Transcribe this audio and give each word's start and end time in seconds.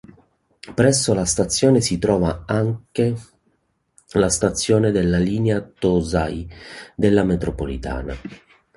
Presso 0.73 1.13
la 1.13 1.25
stazione 1.25 1.79
si 1.79 1.99
trova 1.99 2.45
anche 2.47 3.15
la 4.13 4.29
stazione 4.29 4.89
della 4.89 5.19
linea 5.19 5.59
Tōzai 5.61 6.49
della 6.95 7.23
metropolitana. 7.23 8.15